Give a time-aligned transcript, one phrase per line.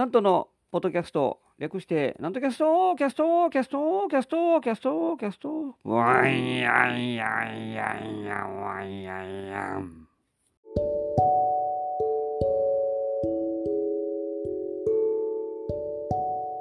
[0.00, 5.76] 南斗のポッドキャスト、略して、南斗キャスト、キャスト、キャスト、キャスト、キャスト、キャスト。
[5.84, 9.82] わいやいやいやいや、わいやいや。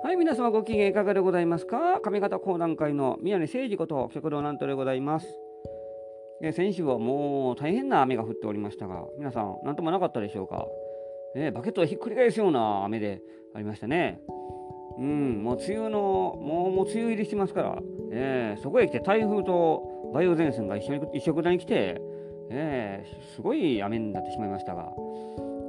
[0.03, 5.27] はい、皆様ご機嫌いかがでございますか上方講談界の宮根誠司こと旭堂南斗でございます。
[6.43, 10.67] え先週はもう大変な雨が降っておりましたが、皆さん、なんともなかったでしょうか。
[11.35, 13.21] ね、バケットをひっくり返すような雨で
[13.53, 14.21] ありましたね。
[14.97, 15.99] うん、もう梅雨の、
[16.41, 17.79] もうもう梅雨入りしてますから、
[18.11, 22.01] えーそこへ来て台風と梅雨前線が一緒に一緒くたに来て、
[22.49, 24.91] えーすごい雨になってしまいましたが、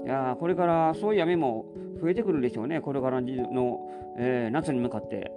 [0.05, 1.67] いやこれからそういう雨も
[2.01, 3.81] 増えてくるでしょうね、これからの、
[4.19, 5.31] えー夏に向かって。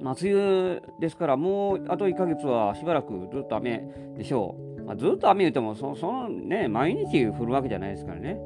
[0.00, 4.82] まあ、梅雨ですから、もうあと1ヶ月はしばらくずっと雨でしょう。
[4.84, 8.38] まあ、ずっと雨言ってもそ、そのね、毎日降るわけじゃないですからね。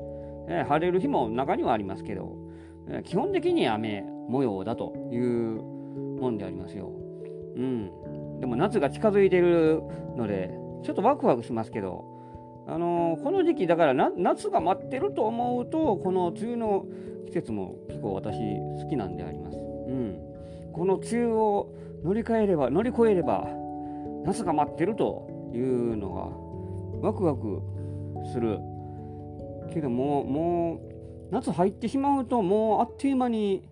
[0.49, 2.37] えー晴れる日も中にはありますけど、
[2.89, 5.63] えー基本的に雨模様だという
[6.21, 6.91] もんでありますよ。
[7.57, 8.41] うん。
[8.41, 9.83] でも夏が近づいてる
[10.17, 10.51] ので、
[10.83, 12.05] ちょっとワクワクしますけど、
[12.67, 16.87] あのーこの時期だから夏が待ってると思うと、この梅雨の
[17.27, 18.37] 季節も結構私
[18.83, 19.59] 好きなんであります。
[19.59, 20.19] うん。
[20.73, 21.69] この梅雨を
[22.05, 23.49] 乗り換えれば、乗り越えれば、
[24.25, 27.61] 夏が待ってるというのがワクワク
[28.33, 28.59] する。
[29.73, 30.81] けども、も
[31.31, 33.69] う、夏入ってしまうと、もうあっという間に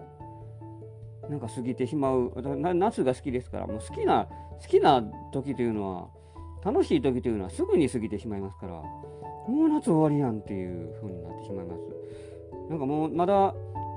[1.29, 2.33] なんか過ぎてしまう。
[2.75, 4.27] 夏が好きですから、もう好きな、
[4.61, 6.09] 好きな時というのは、
[6.65, 11.81] 楽しい時というのはすぐに過ぎてしまいますから、もう夏終わりやんっていう風になってしまいます。
[12.69, 13.55] なんかもう、まだ、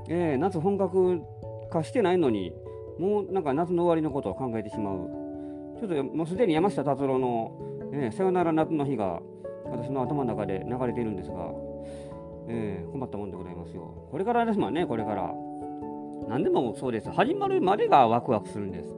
[0.10, 1.22] えー夏本格
[1.70, 2.54] 化してないのに、
[3.00, 5.10] もうなんか夏の終わりのことを考えてしまう。
[5.80, 7.52] ちょっともうすでに山下達郎の、
[7.94, 9.22] えーさよなら夏の日が
[9.66, 11.52] 私の頭の中で流れているんですが、
[12.48, 14.08] えー困ったもんでございますよ。
[14.12, 15.34] これからですもんね、これから。
[16.30, 17.10] 何でもそうです。
[17.12, 18.96] 始まるまでがワクワクするんです。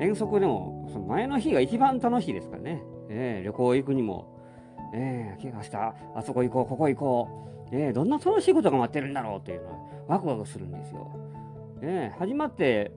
[0.00, 2.82] 遠足でも、その前の日が一番楽しいですからね。
[3.08, 4.26] えー旅行行くにも、
[4.94, 5.76] えー、明日、
[6.14, 7.28] あそこ行こう、ここ行こ
[7.72, 9.76] う、えーどんな楽しいことが待ってるんだろうというのは、
[10.08, 11.10] ワクワクするんですよ。
[11.82, 12.92] えー始まって、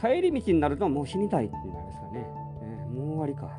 [0.00, 2.26] 帰り道になるともう死にたいってなりますかね。
[2.62, 3.50] えーもう終わりか。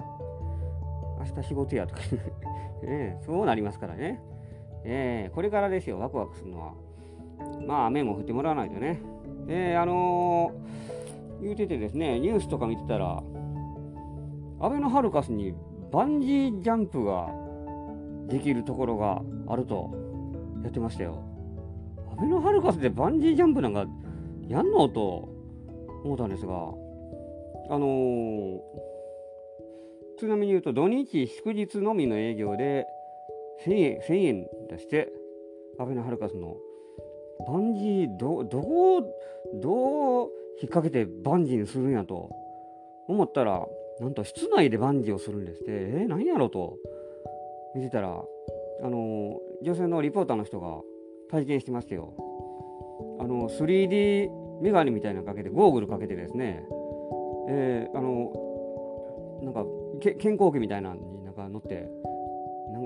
[1.19, 2.01] 明日仕事やとか、
[2.83, 4.21] えーそうなりますからね。
[4.85, 6.73] えーこれからですよ、ワクワクするのは。
[7.67, 9.01] まあ、雨も降ってもらわないとね。
[9.47, 10.65] えーあのー
[11.41, 13.21] 言うててですね、ニュースとか見てたら、
[14.61, 15.53] アベノハルカスに
[15.91, 17.29] バンジージャンプが
[18.29, 19.91] できるところがあると
[20.63, 21.23] やってましたよ。
[22.17, 23.85] アベノハルカスでバンジージャンプなんか
[24.47, 25.27] やんのと
[26.05, 28.59] 思ったんですが、あのー
[30.17, 32.85] ちなみに言うと、土日祝日のみの営業で
[33.65, 35.11] 1000円 ,1000 円出して、
[35.79, 36.57] アベノハルカスの
[37.47, 39.01] バンジーど、どこを、
[39.61, 40.29] どう
[40.61, 42.29] 引っ掛けてバンジーにするんやと
[43.07, 43.65] 思ったら、
[43.99, 46.77] なんと室内でバンジーをするんですって、えー、何やろと
[47.75, 48.09] 見てたら、
[48.83, 50.81] あの女性のリポーターの人が
[51.29, 52.13] 体験してましたよ。
[53.19, 54.29] あの 3D
[54.61, 56.65] メガネみたいなのかけて、ゴーグルかけてですね、
[57.49, 58.31] えーあの
[59.43, 59.65] なんか
[60.01, 61.87] け健康器みたいなのになんか乗って、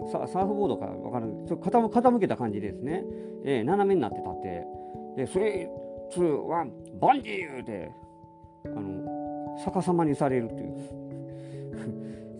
[0.10, 3.04] ササーフボードかわからない、傾けた感じですね、
[3.46, 4.68] えー斜めになって立って、
[5.16, 5.70] で、それ、
[6.12, 7.92] two、one、バンジー言うて、
[8.66, 10.76] あの、逆さまにされるっていう。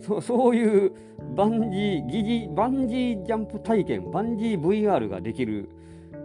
[0.00, 0.92] そうそういう
[1.36, 5.68] バンジー、疑似、バンジージャンプ体験、バンジー VR ができる、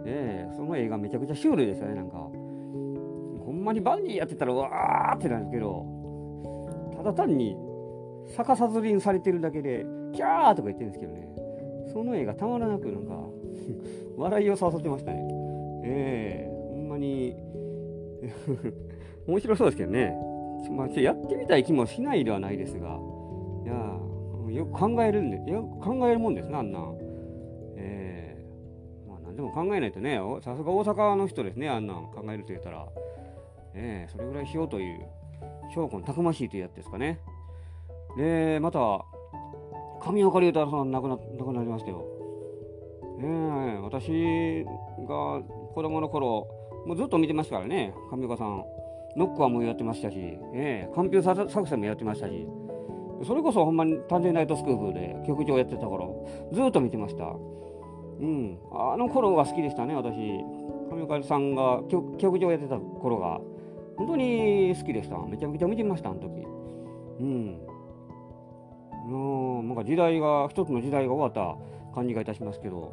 [0.04, 2.16] えーその映画めちゃくちゃシュールでしたね、なんか。
[2.18, 5.86] ほんまにバンジーやってたら、わーってなるんですけど、
[6.96, 7.56] ただ単に
[8.36, 11.28] 逆さずりにされてるだけで、キャーとか言ってるんですけどね、
[11.96, 13.18] その映画たまらなくなんか、
[14.18, 15.26] 笑いを誘ってましたね。
[15.82, 17.34] ええほんまに、
[19.26, 20.14] 面白そうですけどね。
[20.70, 26.98] まあ、やってみたい気もしないではないですが、いやーよく考えるんで、よく考えるもんですね、あんなん。
[27.76, 32.86] ええまあ、何でも考えないとね、おさすが大阪の人ですね、あんなん考えると言ったら。
[33.74, 35.00] ええそれぐらいしようという、
[35.74, 37.20] 証拠のたくましいというやつですかね。
[38.18, 39.02] で、また、
[40.06, 42.04] 上岡龍太さん亡くな亡くなりましたよ。
[43.20, 44.64] ええ私
[45.06, 45.42] が
[45.74, 46.46] 子供の頃、
[46.86, 48.64] もうずっと見てましたからね、上岡さん。
[49.16, 50.16] ノックはもうやってましたし、
[50.54, 52.46] ええカンピュー作戦もやってましたし、
[53.26, 57.24] それこそほんまに探偵ナイトスクープで局長やってた頃、ずっと見てました。
[57.24, 60.14] うん、あの頃が好きでしたね、私。
[60.90, 63.40] 上岡さんが局局長やってた頃が、
[63.96, 65.18] 本当に好きでした。
[65.18, 66.46] めちゃめちゃ見てました、あの時。
[67.20, 67.58] うん。
[69.06, 71.56] もうなんか時代が、一つの時代が終わった
[71.94, 72.92] 感じがいたしますけど、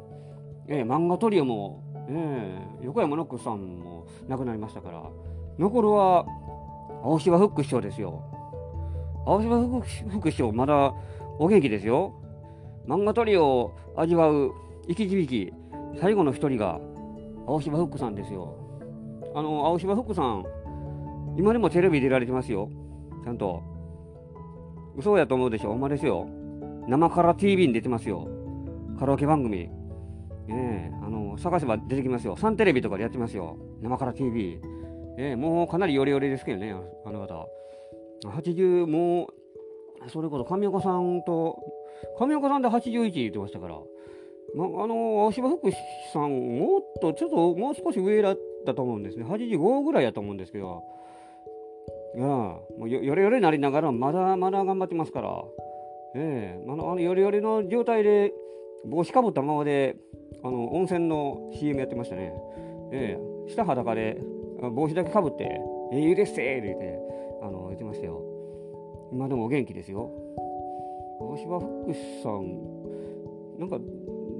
[0.68, 5.02] ええ漫画トリオもええ横山ノックさんも亡くなりましたから
[5.58, 6.24] 残るは
[7.02, 8.22] 青柴フック師匠ですよ。
[9.26, 10.94] 青柴フック師匠まだ
[11.38, 12.14] お元気ですよ。
[12.86, 14.52] 漫画トリオを味わう
[14.88, 15.52] 生き字引
[16.00, 16.80] 最後の一人が
[17.46, 18.56] 青柴フックさんですよ。
[19.34, 20.44] あの青柴フックさん
[21.36, 22.70] 今でもテレビ出られてますよ。
[23.24, 23.73] ちゃんと。
[24.96, 25.70] 嘘やと思うでしょ？
[25.70, 26.28] ほんまですよ。
[26.88, 28.28] 生から TV に出てますよ。
[28.98, 29.70] カラオケ番組。
[30.48, 32.36] ええあの探せば出てきますよ。
[32.36, 33.56] サンテレビとかでやってますよ。
[33.82, 34.60] 生から TV
[35.18, 36.74] ええもうかなりヨレヨレですけどね
[37.04, 37.48] あの方。
[38.24, 39.26] 80も
[40.06, 41.58] うそれこそ上岡さんと
[42.18, 43.78] 上岡さんで81言ってましたから。
[44.54, 45.72] ま、あの青柴福
[46.12, 49.24] さんもっとちょっともう少し上だったと思うんですね。
[49.24, 50.82] 85ぐらいやと思うんですけど。
[52.16, 55.44] いやもうよれよれなりながらまだまだ頑張ってますから。
[56.16, 56.64] ええ。
[56.64, 58.32] ー、ああのよれよれの状態で
[58.86, 59.96] 帽子かぶったままで
[60.42, 62.32] あの温泉の CM やってましたね。
[62.92, 63.48] ええ。
[63.48, 64.20] ー、下裸で
[64.60, 65.60] 帽子だけかぶって
[65.92, 66.98] 「ええー、いいですって」言って
[67.42, 68.22] あの言ってましたよ。
[69.12, 70.10] 今でもお元気ですよ。
[71.20, 72.84] 青柴福士さん
[73.58, 73.78] なんか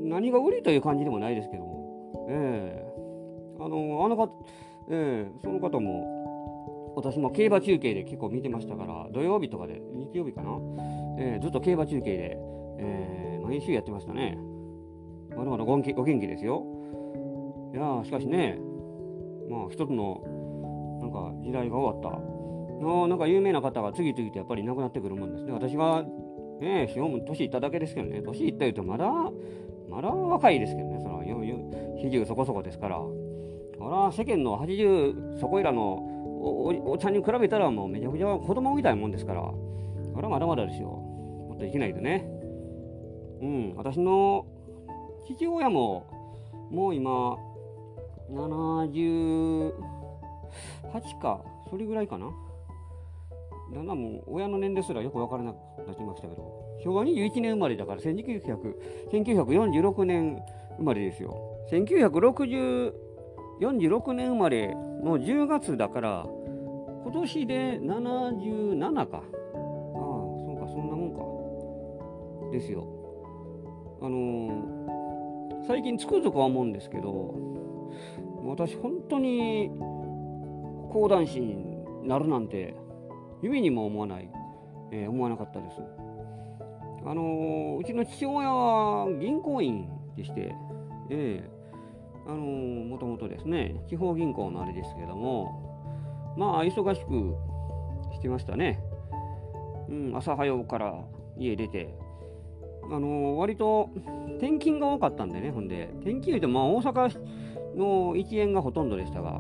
[0.04, 4.28] 何が売りという感じでもないですけども、ええ、あの、あの方、
[4.90, 6.13] ええ、その方も、
[6.96, 10.50] 私も競馬中継で結構見てましたから、土曜日とかで、日曜日かな、
[11.18, 12.38] えー、ずっと競馬中継で、
[12.78, 14.38] えー、毎週やってましたね。
[15.36, 16.64] まだまだお元気お元気ですよ。
[17.74, 18.58] いやしかしね、
[19.50, 20.22] まあ、一つの、
[21.00, 22.34] なんか、時代が終わった。
[22.80, 25.52] のなんか有名な方が次々とやっぱり亡くなってくるもんですね。
[25.52, 26.04] 私が
[26.60, 26.88] ね、
[27.26, 29.10] 年いっただけですけどね、年いった言うとまだ
[29.88, 32.98] まだ若いですけどね、その40そこそこですから。
[32.98, 36.13] あら、世間の80そこいらの
[36.44, 39.46] おお茶に比べたらもうめちゃくちゃ子供みたいなもんですから、あ
[40.20, 40.88] ら、まだまだですよ。
[40.88, 42.28] もっと生きないとね。
[43.40, 44.44] うん、私の
[45.26, 46.06] 父親も、
[46.70, 47.38] もう今、
[48.30, 49.72] 78
[51.20, 52.30] か、それぐらいかな。
[53.72, 55.56] だんだんもう親の年齢すらよく分からなく
[55.86, 60.42] なってましたけど、昭和21年生まれだから1946年
[60.76, 61.36] 生まれですよ。
[63.60, 66.26] 46年生まれの10月だから、
[67.04, 69.18] 今年で77か。
[69.18, 69.22] ああ、
[69.54, 72.50] そうか、そんなもんか。
[72.52, 72.86] ですよ。
[74.00, 77.34] あのー、最近つくづくは思うんですけど、
[78.44, 79.70] 私本当に
[80.92, 82.74] 講談師になるなんて
[83.42, 84.28] 夢にも思わない、
[84.92, 85.80] えー、思わなかったです。
[87.06, 90.54] あのー、うちの父親は銀行員でして、
[91.10, 91.53] えー、
[92.26, 97.34] あのー、もともとですね、地方銀行のあれですけども、まあ、忙しく
[98.14, 98.80] してましたね。
[99.88, 100.94] うん、朝早うから
[101.36, 101.94] 家出て、
[102.90, 103.90] あのー、割と
[104.38, 107.18] 転勤が多かったんでね、ほんで、転勤言うと、まあ、大阪
[107.76, 109.38] の一円がほとんどでしたが、あ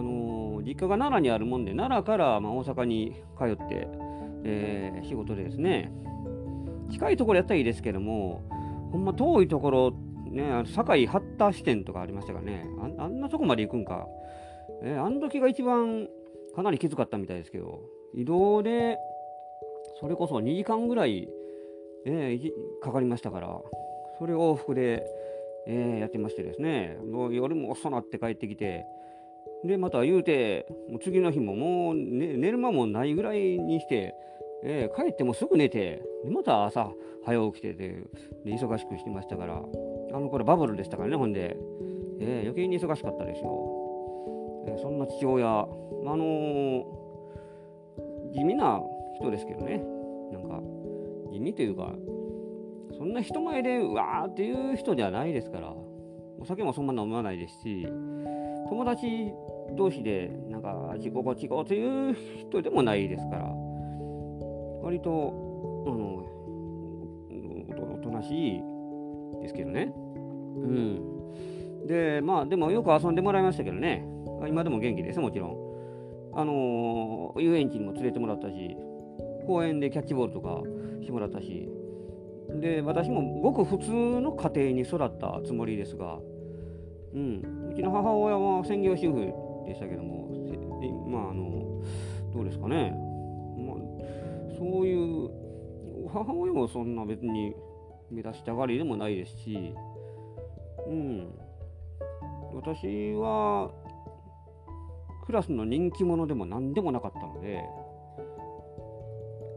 [0.00, 3.88] の実家が奈良にあるもんで、奈良からま大阪に通って、
[4.44, 5.92] え仕事でですね、
[6.90, 8.42] 近いところやったらいいですけども、
[8.92, 9.92] ほんま遠いところ、
[10.30, 12.66] ね、あの堺八田支店とかありましたかね。
[12.98, 14.06] あ、あんなとこまで行くんか。
[14.82, 16.08] えー、あの時が一番
[16.54, 17.80] かなりきつかったみたいですけど、
[18.14, 18.98] 移動で、
[20.00, 21.28] それこそ2時間ぐらい、
[22.06, 22.50] えー、
[22.82, 23.60] かかりましたから、
[24.18, 25.04] それを往復で、
[25.66, 28.86] えー、やってましてですね、もう夜も遅なって帰ってきて、
[29.64, 34.14] で、また言うて、もう次の日ももう、ね、寝る間もないぐらいにして、
[34.62, 36.92] えー、帰ってもすぐ寝て、また朝
[37.24, 38.02] 早起きてで
[38.44, 39.62] で忙しくしてましたから、
[40.12, 41.56] あの頃バブルでしたからね、ほんで、
[42.20, 44.64] えー、余計に忙しかったですよ。
[44.66, 45.66] えー、そんな父親、あ
[46.04, 48.80] のー、地味な
[49.18, 49.82] 人ですけどね、
[50.32, 50.60] なんか、
[51.32, 51.92] 地味というか、
[52.96, 55.74] そんな人前でうわーっていう人ではないですから、
[56.40, 57.86] お酒もそんな飲まないですし、
[58.68, 59.32] 友達
[59.76, 63.44] 同士でなんか自己こちこうという人でもないですから、
[64.82, 65.10] 割と、
[65.86, 66.26] あの、
[67.94, 68.62] おとなしい
[69.42, 69.92] ですけどね。
[70.62, 71.86] うん。
[71.86, 74.04] で、まあ、でもよく遊んでもらいましたけどね。
[74.48, 75.70] 今でも元気です、もちろん。
[76.32, 78.76] あの遊園地にも連れてもらったし、
[79.46, 80.62] 公園でキャッチボールとか
[81.00, 81.68] してもらったし、
[82.60, 83.90] で、私もごく普通
[84.20, 86.18] の家庭に育ったつもりですが、
[87.14, 89.32] うん、うちの母親は専業主婦
[89.66, 90.28] でしたけども、
[91.08, 91.82] まあ、あの、
[92.32, 92.94] どうですかね。
[93.58, 93.76] まあ
[94.56, 95.30] そういう
[96.12, 97.54] 母親もそんな別に
[98.10, 99.74] 目指したがりでもないですし、
[100.86, 101.34] うん、
[102.54, 103.70] 私は
[105.26, 107.62] クラスの人気者でも何でもなかったので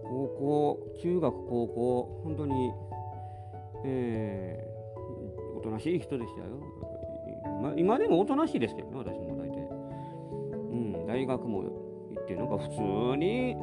[0.03, 2.72] 高校中学高校本当に、
[3.86, 6.48] えー、おとなしい人でしたよ
[7.63, 9.58] まあ、今でもおとなしいですけどね、私も大体。
[10.72, 13.56] うん、大学も行って、なんか普通に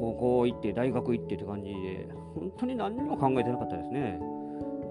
[0.00, 4.18] 高校行って、大学行ってって感じで、本当に何にも考えてなかったですね。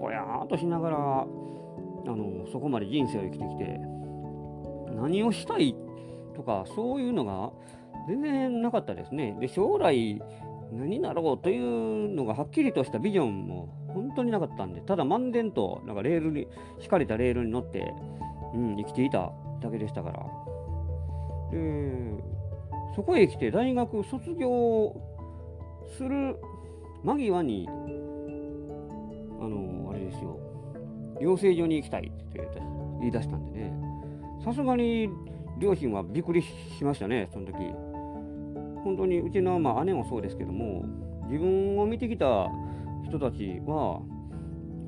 [0.00, 1.26] ぼやーっとしながら、
[2.06, 3.80] あのそこまで人生を生きてきて、
[4.94, 5.74] 何をしたい
[6.34, 7.52] とか、そういうのが
[8.08, 9.36] 全然なかったですね。
[9.40, 10.20] で、将来、
[10.72, 16.46] 何になろうというのがはっきりとしたビジョンも本当になかったんで、ただ漫然となんかレールに、
[16.78, 17.92] 敷かれたレールに乗って、
[18.54, 20.26] うん、生きていただけでしたから。
[21.50, 22.22] で、
[22.94, 24.96] そこへ来て大学卒業
[25.96, 26.36] する
[27.04, 27.68] 間際に、
[31.20, 32.48] 養成所に行きたいって
[33.00, 33.72] 言い出したんでね、
[34.44, 35.08] さすがに
[35.58, 37.56] 両親はびっくりしましたね、その時。
[38.82, 40.86] 本当にうちの、まあ、姉もそうですけども
[41.26, 42.48] 自分を見てきた
[43.06, 44.00] 人たちは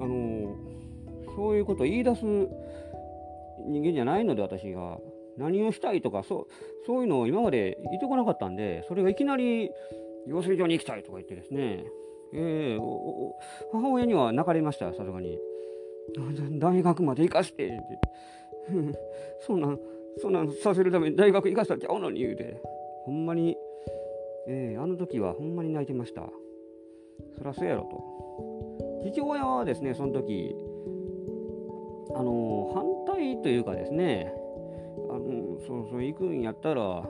[0.01, 0.57] あの
[1.37, 2.23] そういうことを言い出す
[3.67, 4.99] 人間じゃないので私が。
[5.39, 6.47] 何をしたいとかそう
[6.87, 9.71] そういうのを今まで言ってこなかったんでそれがいきなり
[10.27, 11.85] 養成所に行きたいとか言ってですね、
[12.35, 12.81] えー、
[13.73, 15.39] 母親には泣かれましたさすがに。
[16.59, 17.77] 大学まで行かしてって
[19.41, 19.81] そんなん
[20.19, 22.61] そんなんさせるために大学行かせたっちゃうのに言うて
[23.05, 23.57] ほんまに
[24.47, 26.23] えー、あの時はほんまに泣いてました。
[27.37, 29.11] そりゃそうやろと。
[29.11, 30.55] 父親はですね、その時、
[32.15, 34.33] あのー、反対というかですね、
[35.11, 37.09] あの、そうそう行くんやったら、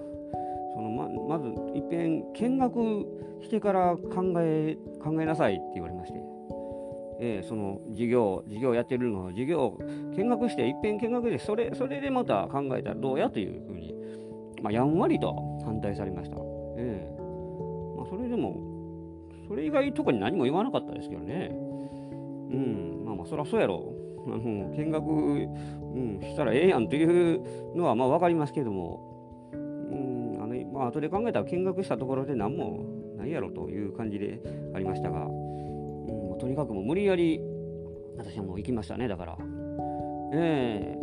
[0.74, 3.06] そのままずいっぺん見学
[3.42, 6.22] してから考え考えなさいって言われまして、
[7.24, 9.78] えー、その授業授業やってるのを授業
[10.16, 13.94] 見学していっぺん見学でそれそれでまた考えたらどうやというふうに、
[14.60, 16.36] まあ、やんわりと反対されました。
[16.76, 17.22] えー
[18.12, 18.60] それでも、
[19.48, 21.50] それ以外特に何も言わなかったですけどね。
[21.50, 21.54] う
[22.54, 23.94] ん、まあまあ、そりゃそうやろ。
[24.26, 24.38] あの
[24.76, 32.84] 見学、うん、したらええやんというのはまあ分かりますけども、うん、あのまあ後で考えたら見学したところで何も
[33.16, 34.40] ないやろという感じで
[34.74, 35.71] ありましたが、うん、
[36.42, 37.40] とにかくもう無理やり
[38.18, 39.38] 私はもう行きましたね、だから。
[40.34, 40.98] ええ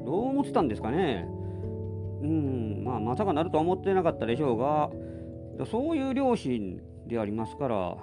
[0.00, 1.28] ー、どう思ってたんですかね。
[2.22, 4.88] うん、まあまさかなるとは思ってなかったでしょうが、
[5.66, 7.96] そういう両親でありますから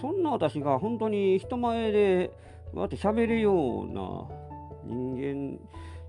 [0.00, 2.28] そんな私が本当に人前で
[2.72, 4.26] こうやって喋るような
[4.86, 5.58] 人間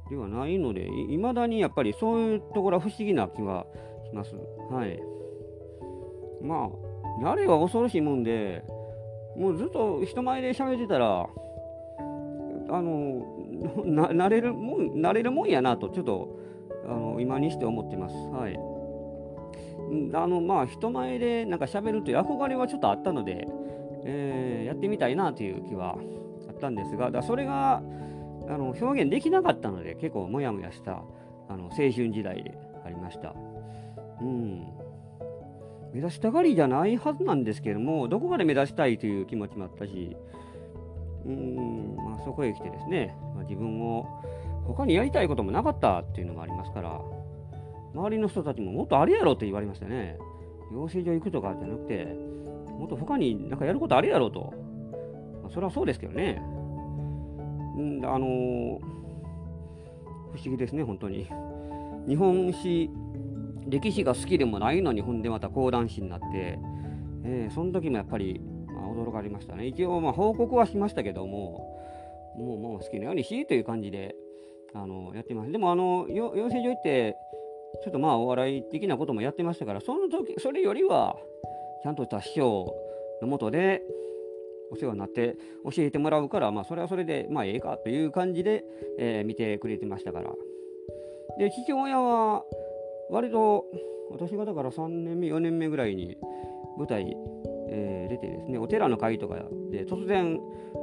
[0.09, 3.65] ではないのでいまだにやっぱりそういうところは不思議な気が
[4.09, 4.35] します。
[4.71, 5.01] はい。
[6.41, 6.69] ま
[7.21, 8.63] あ、慣れは恐ろしいもんで、
[9.35, 11.27] もうずっと人前で喋ってたら、
[12.69, 13.25] あの、
[13.85, 16.29] な慣れるもん、慣れるもんやなと、ちょっと、
[16.85, 18.15] あの今にして思ってます。
[18.29, 18.59] はい。
[20.13, 23.47] あのまあ人前でなんか喋るという憧れはちょっとあったので、
[24.03, 25.95] えー、やってみたいなという気は
[26.49, 27.81] あったんですがだそれが
[28.47, 31.03] あの表現できなかったので結構モヤモヤした
[31.49, 33.33] あの青春時代でありました。
[34.21, 34.82] うん
[35.93, 40.17] 目指したがりじゃないはずなんですけどもどこかで目指したいという気持ちもあったし
[41.25, 44.07] うーん、まあ、そこへ来てですね、まあ、自分を
[44.65, 46.99] 他にやりたいこともなかったっていうのもありますから
[47.93, 50.17] 周りの人たちももっとあるやろって言われましたね。
[50.71, 54.53] 養成所行くとかじゃなくて、もっと他になんかやることあるやろと。
[55.43, 56.41] まあ、それはそうですけどね。
[57.77, 58.79] んあのー、
[60.33, 61.27] 不思議ですね、本当に。
[62.07, 62.89] 日本史、
[63.67, 66.59] 歴史が好きでもないのに、ほんでまた講談師になって、
[67.25, 69.67] えー、その時もやっぱり、まあ、驚かれましたね。
[69.67, 71.73] 一応、まあ、報告はしましたけども、
[72.37, 74.15] もうもう好きなようにしという感じで、
[74.73, 75.51] あのやってます。
[75.51, 77.15] でも、あの養成所行って、
[77.83, 81.15] ちょっとまあお笑い的なこともやってましたから、その時、それよりは、
[81.83, 82.73] ちゃんとした師匠
[83.21, 83.81] のもとで、
[84.71, 88.63] お世話になって教えてもらうから、まあそれはそれで、まあええかという感じで、
[88.97, 90.31] えー、見てくれてましたから。
[91.37, 92.43] で、父親は、
[93.13, 93.65] 割と、
[94.09, 96.17] 私がだから3年目、4年目ぐらいに
[96.79, 97.15] 舞台、
[97.69, 99.35] えー、出てですね、お寺の会とか
[99.69, 100.39] で突然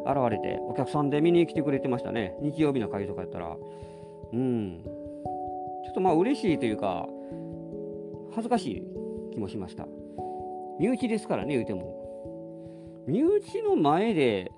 [0.06, 2.36] 現れて、お客さんで見に来てくれてましたね。
[2.40, 3.56] 日曜日の会とかやったら。
[4.32, 4.80] うん。
[5.84, 7.08] ちょっとまあ嬉しいというか、
[8.30, 8.84] 恥ずかしい
[9.32, 9.88] 気もしました。
[10.78, 13.02] 身内ですからね、言うても。
[13.08, 14.52] 身内の前で、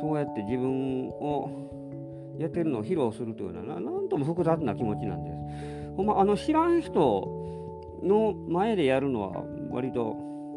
[0.00, 5.73] そうやって自分をやってるのを披露するというのは、なんとも複雑な気持ちなんです。
[5.96, 10.16] ほんま、あの、知らん人の前でやるのは、割と、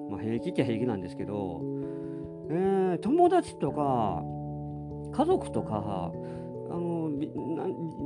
[0.10, 1.62] まあ、平気っちゃ平気なんですけど、
[2.50, 4.24] えー、友達とか、
[5.12, 6.12] 家族とか、
[6.70, 7.10] あの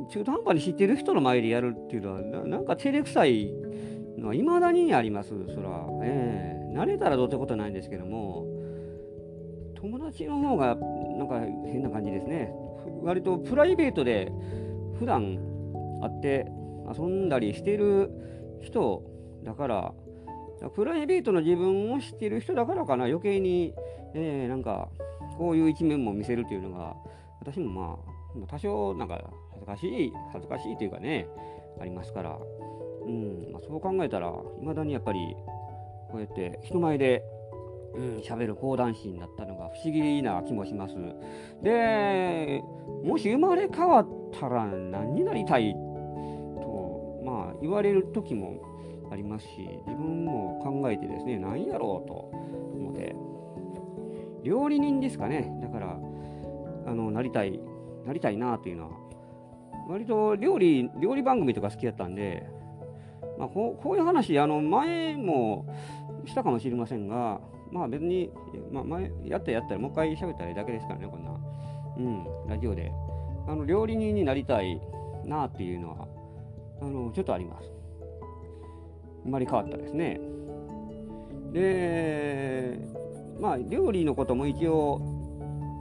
[0.07, 3.51] 中途半端に知ってる人の前でやるっていうのはななんか照れくさい
[4.19, 8.45] のはいまだにありますそら、えー、慣れたらどうってことないんですけども
[9.81, 12.53] 友達の方がなんか変な感じですね。
[13.01, 14.31] 割とプライベートで
[14.99, 15.39] 普段
[16.01, 16.45] 会って
[16.97, 18.09] 遊んだりしてる
[18.61, 19.03] 人
[19.43, 19.93] だから
[20.69, 23.73] プライベートの自分を知ってる人だからかな余計に、
[24.13, 24.89] えー、なんか
[25.37, 26.95] こういう一面も見せるというのが
[27.39, 27.97] 私もま
[28.43, 29.19] あ多少なんか
[29.51, 31.27] 恥ずかしい恥ずかしいというかね
[31.79, 32.37] ありますから、
[33.05, 34.31] うんまあ、そう考えたらい
[34.63, 35.19] まだにやっぱり
[36.11, 37.23] こうやって人前で
[38.23, 40.95] 喋、うん、る講談師になったのが不思議な気もします。
[41.63, 42.61] で
[43.03, 44.07] もし生まれ変わっ
[44.39, 45.75] たら何になりたい
[47.23, 48.61] まあ言われる時も
[49.11, 49.51] ありますし
[49.87, 53.15] 自分も考えてですね何やろうと思って。
[54.43, 55.51] 料理人ですかね。
[55.61, 55.99] だから
[56.87, 57.59] あのなりたい
[58.05, 59.01] なりたいなというのは。
[59.87, 62.47] 割と料理料理番組とか好きだったんで、
[63.37, 65.65] まあ、こうこういう話あの前も
[66.25, 68.31] したかもしれませんがまあ別に、
[68.71, 71.31] まあ、前やったらやったらもう一回喋ったらいいだけですからねこんな。
[71.97, 72.91] うんラジオで。
[73.47, 74.79] あの料理人になりたい
[75.25, 76.07] なっていうのは
[76.81, 77.71] あのちょっとあります
[79.23, 80.19] 生まれ変わったですね。
[81.53, 82.79] で、
[83.39, 84.99] まあ、料理のことも一応、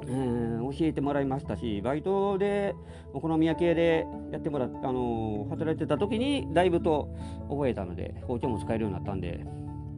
[0.06, 2.74] えー、教えてもらいましたし、バイトで
[3.12, 7.08] お好み焼き屋でやってもらっあの、働いてた時にだいぶと
[7.48, 9.40] 覚えたので、包丁も使えるようになったんで、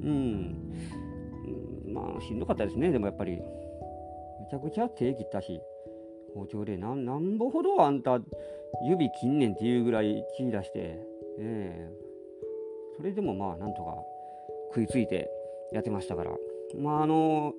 [0.02, 0.72] うん、
[1.92, 3.32] まあ、しんどかったですね、でもやっぱり。
[3.32, 3.40] め
[4.50, 5.60] ちゃくちゃ手切ったし、
[6.34, 8.20] 包丁でなんなんぼほどあんた
[8.84, 10.98] 指切んねんっていうぐらい血出して、
[11.38, 13.94] えー、それでもまあなんとか
[14.70, 15.30] 食いついて
[15.72, 16.30] やってましたから。
[16.78, 17.54] まああの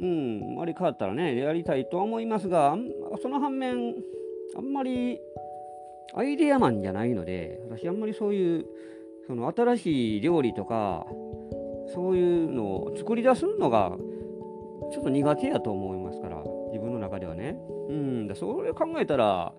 [0.00, 2.76] うんあれ変わったらねやりたいとは思いますが
[3.22, 3.94] その反面
[4.56, 5.18] あんまり
[6.14, 8.66] アイデアマンじゃないので私あんまりそういう
[9.26, 11.06] その新しい料理とか
[11.94, 13.96] そういうのを作り出すのが
[14.92, 17.58] ちょっと苦手やと思いますから自分の中ではね。
[17.88, 19.52] うんだそれ考えたら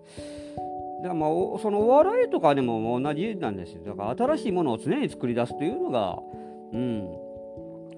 [1.02, 1.30] だまあ、
[1.60, 3.82] そのお笑いとかでも同じなんですよ。
[3.84, 6.18] だから新しいものを常に作り出すというのが、
[6.72, 7.08] うん、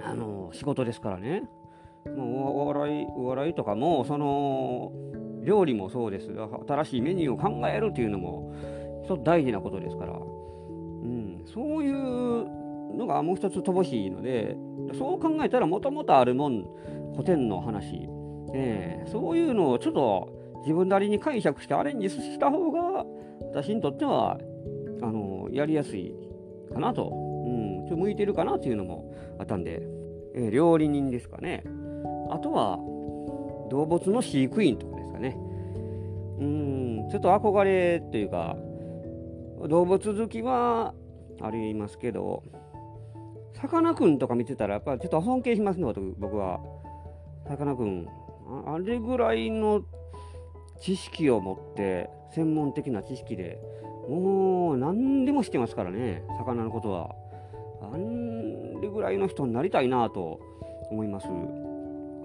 [0.03, 1.45] あの仕事ですからね。
[2.17, 4.93] もうお笑いお笑いとかもその
[5.43, 6.29] 料理もそうです。
[6.69, 8.55] 新しいメニューを考えるというのも
[9.05, 14.57] 一つ大事なことですから、うん、そういうのがもう一つ乏しいので
[14.99, 16.67] そう考えたらもともとあるもん
[17.13, 18.09] 古典の話、
[18.55, 23.05] えー、そういうのをちょっと自分なりに解釈してアレンジした方が
[23.53, 24.39] 私にとっては
[25.03, 26.15] あのやりやすい
[26.73, 29.83] かなと、うん、ちょ向いてるかなというのもあったんで、
[30.35, 31.65] えー、料理人ですかね。
[32.31, 32.79] あとは
[33.71, 35.37] 動物の飼育員とかですかね。
[36.39, 38.57] うんちょっと憧れというか
[39.69, 40.95] 動物好きは
[41.41, 42.43] ありますけど
[43.55, 46.61] さかなクンとか見てたらやっぱちょっと尊敬しますね僕は。
[47.49, 48.07] さかなクン
[48.67, 49.83] あれぐらいの
[50.81, 53.59] 知識を持って専門的な知識で
[54.09, 57.15] もう何でも知ってますからね魚のことは。
[57.83, 60.39] あんでぐらいの人になりたいなと
[60.91, 61.27] 思います。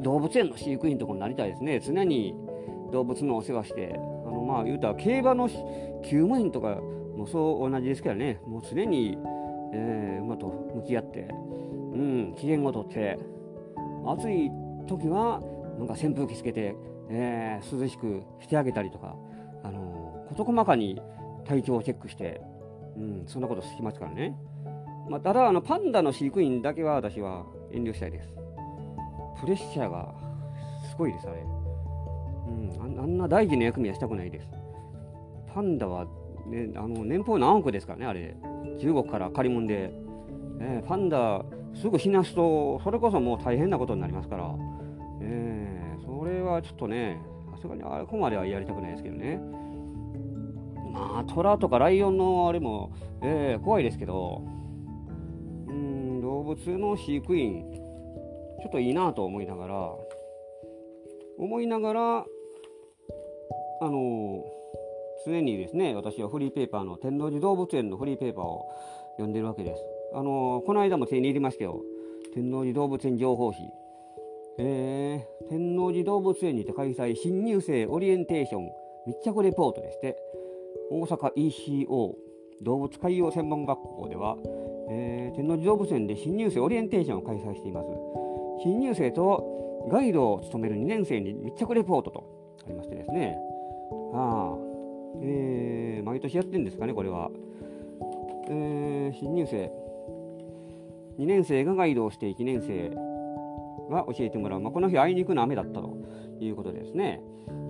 [0.01, 1.79] 動物園の飼育員とかになりたいですね。
[1.79, 2.35] 常に
[2.91, 3.95] 動物のお世話して。
[3.95, 6.81] あのまあ言うたら競馬の厩務員とか
[7.15, 8.41] もそう同じですけどね。
[8.45, 9.17] もう常に、
[9.73, 11.29] えー、馬と向き合って
[11.93, 13.17] うん機嫌をとって。
[14.07, 14.51] 暑い
[14.87, 15.41] 時は
[15.79, 16.75] なんか扇風機つけて
[17.09, 19.15] えー、涼しくしてあげたりとか、
[19.63, 20.99] あのー、事細かに
[21.45, 22.41] 体調をチェックして、
[22.97, 24.35] うん、そんなことしますからね。
[25.09, 28.29] まあ、ただあの、パンダの飼育員だけは私は遠慮したいです。
[29.39, 30.13] プレッシャーが
[30.89, 31.41] すごいです、あれ。
[31.41, 34.47] うん、あんな大事な役目はしたくないです。
[35.53, 36.05] パンダは、
[36.47, 38.35] ね、あの年俸何億ですからね、あれ。
[38.79, 39.93] 中国から借り物で。
[40.57, 41.43] えー、パンダ、
[41.75, 44.55] すぐ死なすと、それこそもう大変なことになりますから。
[45.21, 45.74] えー
[46.25, 49.39] これはちょっとね、さすがにあれこまではやりたくないですけどね。
[50.91, 54.41] まあ、虎とかライオンのあれも、えー、怖いですけど、
[55.67, 57.71] うん、動物の飼育員、
[58.59, 59.91] ちょっといいなと思いながら、
[61.37, 62.25] 思いながら、
[63.81, 64.43] あの
[65.27, 68.65] 常にですね、私はフリーペーパーの天王寺動物園のフリーペーパーを
[69.17, 69.81] 読んでるわけです。
[70.15, 71.83] あのこの間も手に入れましたよ。
[72.33, 73.59] 天王寺動物園情報誌。
[74.57, 78.69] えー、天王寺動物園にて開催新入生オリエンテーション
[79.05, 80.15] 密着レポートでして
[80.89, 82.15] 大阪 ECO
[82.61, 84.37] 動物海洋専門学校では、
[84.89, 87.87] えー、天王寺動物園で新入生オリエンテーションを開催しています。
[88.63, 92.23] 新入生とガイドを務める2年生に密着レポートと
[92.65, 93.37] ありましてですね。
[94.13, 94.55] あ
[95.21, 97.29] えー、毎年やってるんですかねこれは、
[98.49, 99.71] えー、新入生。
[101.19, 103.14] 2年生がガイドをして1年生
[103.89, 105.97] が教えてもらう、まあ、この日あいにくの雨だったと
[106.39, 107.21] いうことですね、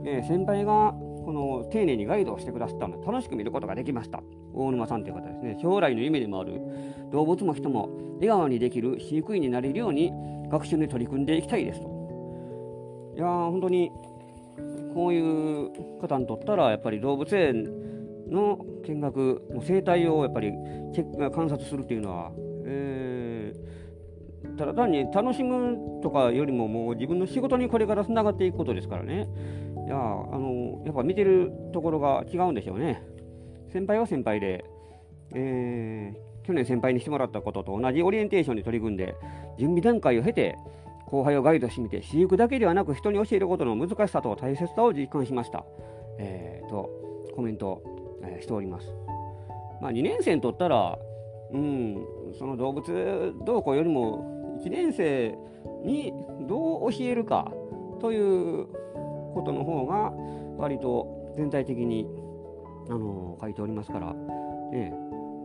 [0.06, 0.94] えー、先輩が
[1.26, 4.22] この丁寧にガイドをしてくださったので楽しく見ることができました。
[4.54, 5.58] 大沼さんという方ですね。
[5.60, 6.62] 将来の夢でもある
[7.12, 10.12] 動物も人も笑顔にできる飼育員になれるように
[10.50, 11.88] 学習に取り組んでいきたいですと。
[13.16, 13.92] いやー本当に
[14.94, 17.66] こういう方にとったらやっぱり動物園
[18.30, 20.54] の見学の生態をやっぱり
[21.34, 22.32] 観察するっていうのは、
[22.66, 23.60] えー、
[24.58, 29.28] ただ単に楽しむとかよりももう自分の仕事にこれからつながっていくことですからね。
[29.86, 30.00] いやあ
[30.40, 33.04] のやっぱ見てるところが違うんでしょうね。
[33.72, 34.66] 先輩は先輩で、
[35.34, 39.16] えー、去年先輩にしてもらったことと同じオリエンテーションに取り組んで
[39.58, 40.56] 準備段階を経て
[41.08, 45.66] 後輩をガイドしてみて飼育だけではなく人に教えることの難しさと大切さを実感しました、
[46.20, 46.90] えー、と
[47.36, 47.82] コメント、
[48.24, 48.88] えー、しております、
[49.82, 50.98] まあ、2年生にとったら、
[51.52, 52.06] うん、
[52.38, 55.38] その動物どうこうよりも1年生
[55.84, 56.14] に
[56.48, 57.52] どう教えるか
[58.00, 58.68] という
[59.34, 60.14] ことの方が
[60.58, 62.08] 割と全体的に
[62.90, 64.94] あの書いておりますから、ね、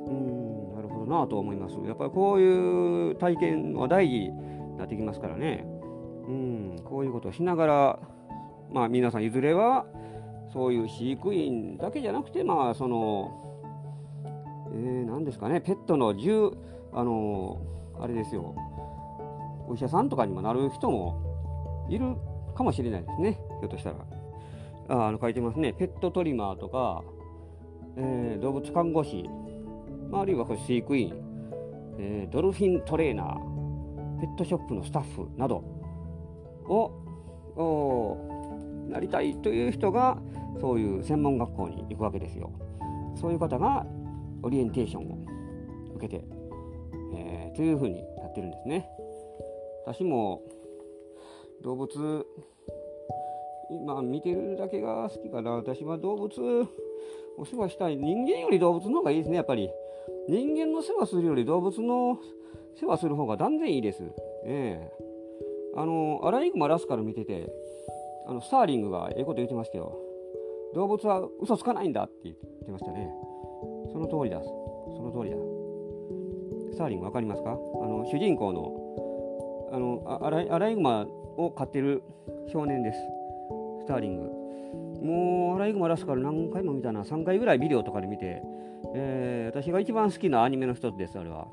[0.07, 1.77] うんなるほどなと思います。
[1.87, 5.65] やっぱりこういう体験は大事になってきますからね、
[6.29, 7.99] うん、こういうことをしながら、
[8.71, 9.87] まあ、皆さんいずれは
[10.53, 13.41] そういう飼育員だけじゃなくて、まあその
[14.73, 16.57] えー、何ですかね、ペットの獣、
[16.93, 17.61] あの
[18.01, 18.55] あれですよ、
[19.71, 22.17] お医者さんとかにもなる人もいる
[22.57, 23.97] かもしれないですね、ひょっとしたら。
[24.89, 27.05] ああの書いてますね、ペットトリマーとか、
[27.97, 29.31] えー、動物看護師、
[30.11, 31.15] まあ、あるいは飼育員、
[32.01, 35.63] えー、ドルフィントレーナー、ペットショップのスタッフなど
[36.69, 38.17] を
[38.89, 40.19] なりたいという人が
[40.61, 42.51] そういう専門学校に行くわけですよ。
[43.15, 43.87] そういう方が
[44.43, 45.19] オリエンテーションを
[45.95, 46.25] 受けて、
[47.15, 48.89] えー、というふうになってるんですね。
[49.87, 50.43] 私も
[51.63, 52.27] 動物
[53.71, 56.31] 今見てるだけが好きかな私は動物
[57.39, 59.71] お世話したい人間より動物の方がいいですねやっぱり
[60.29, 62.19] 人間の世話するより動物の
[62.81, 64.03] 世話する方が断然いいです。
[64.45, 65.11] ええ
[65.77, 67.53] あの、アライグマラスカル見てて、
[68.27, 69.97] あのスターリングがええこと言ってましたよ。
[70.75, 73.09] 動物は嘘つかないんだって言ってましたね。
[73.93, 74.41] その通りだ。
[74.43, 75.37] その通りだ。
[76.73, 77.51] スターリングわかりますか？
[77.51, 78.80] あの主人公の
[79.73, 81.07] あのアライアライグマ
[81.37, 82.03] を飼ってる
[82.53, 82.99] 少年です。
[83.83, 84.41] スターリング。
[85.05, 87.03] もうアライグマラスカル何回も見たな。
[87.03, 88.43] 3回ぐらいビデオとかで見て、
[88.95, 91.47] えー、私が一番好きなアニメの一つです、あれは。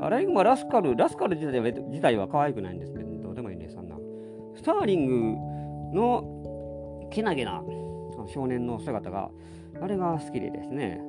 [0.00, 3.96] アライグマラスカル、ラスカル自体は自体は可愛くないんですけど、どうでもいいね、そんな。
[4.56, 7.62] スターリングのけなげな
[8.32, 9.30] 少年の姿が、
[9.80, 11.00] あれが好きでですね、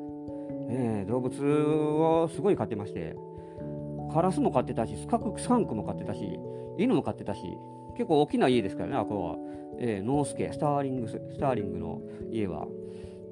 [0.69, 3.15] えー、動物をすごい飼ってまして、
[4.13, 6.39] カラスも飼ってたし、スカクスカンクも飼ってたし、
[6.77, 7.41] 犬も飼ってたし、
[7.97, 9.35] 結構大きな家ですからね、あこは。
[9.77, 12.67] えー、ノースケ、スターリング、スターリングの家は。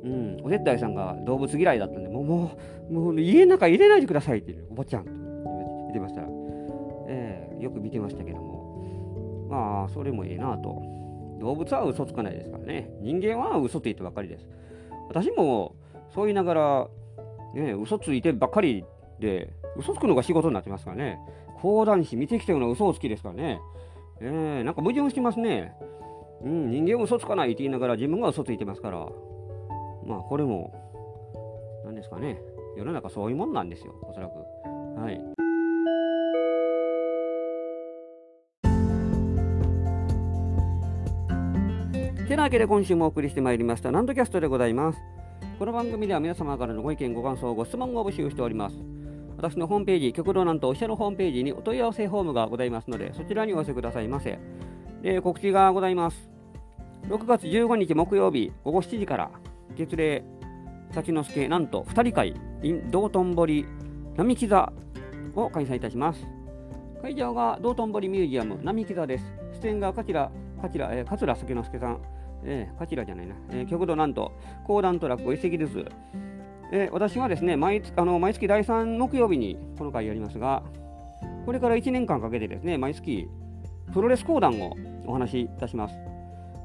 [0.04, 2.52] うん、お手伝いさんが動物嫌いだったんで、もう、も
[2.90, 5.24] う、もう家の中入れないでくださいって、おばちゃんっ。
[5.94, 6.28] てましたら、
[7.08, 10.82] えー、よく見てましたけども、まあ、それもいいなと。
[11.40, 12.90] 動物は嘘つかないですからね。
[13.02, 14.48] 人間は嘘ついてばっかりです。
[15.10, 15.76] 私も
[16.14, 16.88] そう言いながら、
[17.54, 18.86] ね、嘘ついてばっかり
[19.24, 21.20] で、嘘つくのが仕事になってますからね。
[21.62, 23.60] 講談師見てきたような嘘をつきですからね。
[24.20, 25.74] えー、なんか矛盾してますね。
[26.44, 29.08] うん、人間は嘘つかないって言いながら自分が嘘ついてますから。
[30.06, 30.74] まあ、これも、
[31.86, 32.42] 何ですかね。
[32.78, 34.34] 世の中そういうもんなんですよ、おそらく。
[35.00, 35.22] はい。
[42.28, 45.00] てなわけで今週もお送りしてまいりましたナンドキャストでございます
[45.60, 48.93] この番組では皆様からのご意見ご感想ご質問を募集しております
[49.44, 54.40] 私のホームページ極道なんとおっしゃるホームページにお問い合わせフォームがございますのでそちらにお寄せくださいませ。
[55.02, 56.30] で告知がございます。
[57.10, 59.32] 6月15日木曜日午後7時から
[59.76, 60.24] 月齢
[60.94, 63.66] 幸之助なんと2人会 in 道頓堀
[64.16, 64.72] 並木座
[65.36, 66.26] を開催いたします。
[67.02, 69.26] 会場が道頓堀ミュージアム並木座です。
[69.62, 72.00] 出演が桂桂、えー、桂助之助さん。
[72.46, 74.34] えー、カじゃないな、えー、極度なんと、
[74.66, 75.86] 講談トラック一石です。
[76.76, 80.64] え、私はですね毎月あの毎月第3木曜日にこの回やりますが、
[81.46, 83.28] これから1年間かけてですね、毎月
[83.94, 85.96] プロレス講談をお話しいたします。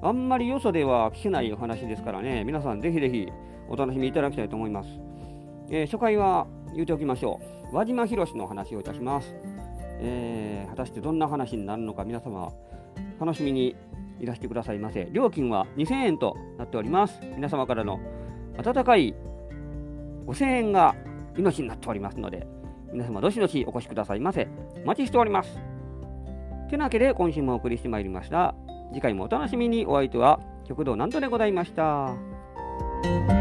[0.00, 3.28] あんまりよそでは聞けないお話ですからね、皆さんぜひぜひ
[3.68, 4.88] お楽しみいただきたいと思います。
[5.68, 7.38] えー、初回は言うておきましょ
[7.70, 7.76] う。
[7.76, 9.34] 輪島博の話をいたします。
[10.00, 12.50] えー、果たしてどんな話になるのか皆様
[13.20, 13.76] 楽しみに
[14.20, 15.06] いらしてくださいませ。
[15.12, 17.20] 料金は2000円となっております。
[17.36, 18.00] 皆様からの
[18.56, 19.14] 温かい
[20.28, 20.94] 5000円が
[21.36, 22.46] 命になっておりますので、
[22.92, 24.48] 皆様どしどしお越しくださいませ。
[24.84, 25.58] お待ちしております。
[26.70, 28.54] てなわけで今週もお送りしてまいりました。
[28.92, 32.08] 次回もお楽しみにお相手は極道なんとでございました。
[33.02, 33.37] した。